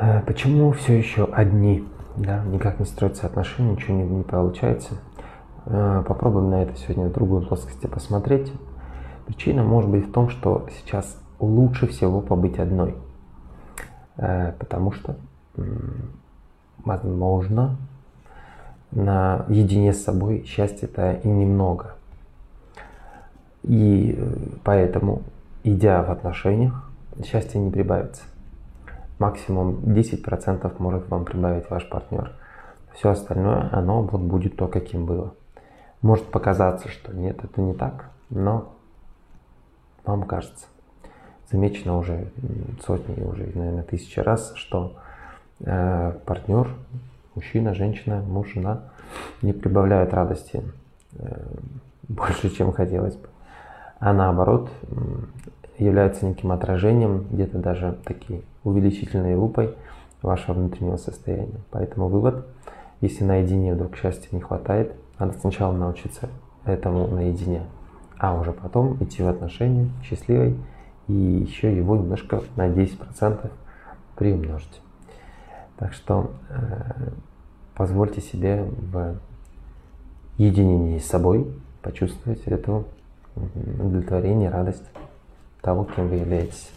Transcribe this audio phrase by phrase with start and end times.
[0.00, 1.84] Э, почему все еще одни?
[2.16, 4.94] Да, никак не строятся отношения, ничего не, не получается.
[5.66, 8.52] Э, попробуем на это сегодня в другой плоскости посмотреть.
[9.26, 12.94] Причина может быть в том, что сейчас лучше всего побыть одной.
[14.16, 15.16] Э, потому что,
[16.84, 17.76] возможно,
[18.92, 21.96] на едине с собой счастья-то и немного.
[23.64, 24.16] И
[24.62, 25.22] поэтому,
[25.64, 26.88] идя в отношениях,
[27.24, 28.22] счастье не прибавится
[29.18, 32.32] максимум 10% может вам прибавить ваш партнер.
[32.94, 35.34] Все остальное, оно вот будет то, каким было.
[36.02, 38.74] Может показаться, что нет, это не так, но
[40.04, 40.66] вам кажется.
[41.50, 42.30] Замечено уже
[42.84, 44.96] сотни, уже, наверное, тысячи раз, что
[45.60, 46.68] э, партнер,
[47.34, 48.82] мужчина, женщина, муж, жена
[49.42, 50.62] не прибавляют радости
[51.14, 51.40] э,
[52.08, 53.28] больше, чем хотелось бы.
[53.98, 54.70] А наоборот,
[55.78, 59.74] являются неким отражением, где-то даже такие увеличительной лупой
[60.22, 61.60] вашего внутреннего состояния.
[61.70, 62.46] Поэтому вывод,
[63.00, 66.28] если наедине вдруг счастья не хватает, надо сначала научиться
[66.64, 67.62] этому наедине,
[68.18, 70.56] а уже потом идти в отношения счастливой
[71.06, 73.50] и еще его немножко на 10%
[74.16, 74.82] приумножить.
[75.76, 77.10] Так что э,
[77.74, 79.16] позвольте себе в
[80.36, 81.46] единении с собой
[81.82, 82.84] почувствовать эту
[83.36, 84.84] удовлетворение, радость
[85.60, 86.70] того, кем вы являетесь.